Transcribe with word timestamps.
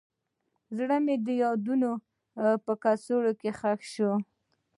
زړه 0.77 0.97
مې 1.05 1.15
د 1.25 1.27
یادونو 1.43 1.91
په 2.65 2.73
کوڅو 2.83 3.17
کې 3.39 3.49
ښخ 3.59 3.79
شو. 3.93 4.11